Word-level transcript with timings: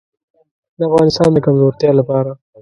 د 0.77 0.79
افغانستان 0.89 1.29
د 1.33 1.37
کمزورتیا 1.45 1.91
لپاره. 1.99 2.31